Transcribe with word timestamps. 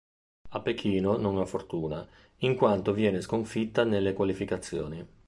A 0.49 0.61
Pechino 0.63 1.15
non 1.17 1.37
ha 1.37 1.45
fortuna, 1.45 2.03
in 2.37 2.55
quanto 2.55 2.91
viene 2.91 3.21
sconfitta 3.21 3.83
nelle 3.83 4.13
qualificazioni. 4.13 5.07